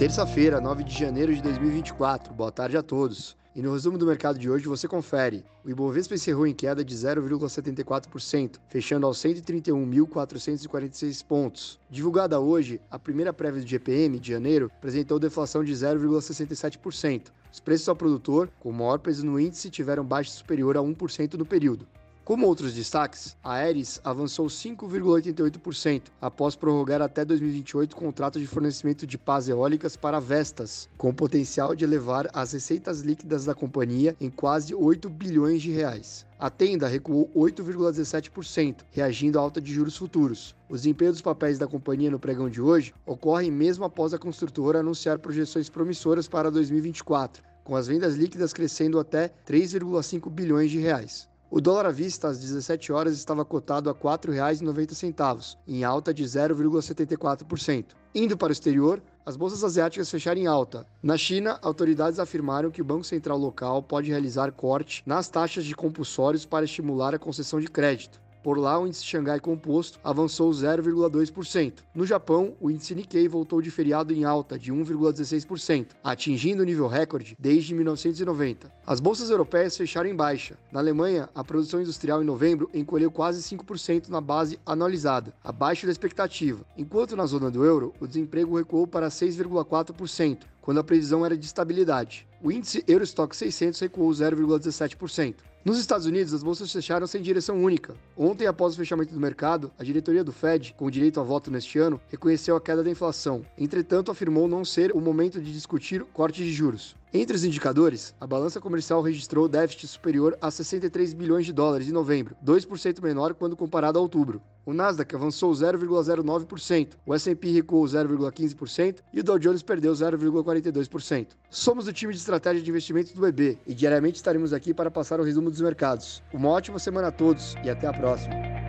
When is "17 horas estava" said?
52.38-53.44